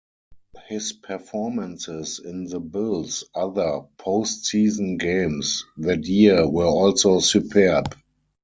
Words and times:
His 0.67 0.93
performances 0.93 2.17
in 2.17 2.45
the 2.45 2.59
Bills 2.59 3.23
other 3.35 3.81
postseason 3.99 4.97
games 4.97 5.63
that 5.77 6.05
year 6.07 6.49
were 6.49 6.65
also 6.65 7.19
superb. 7.19 7.93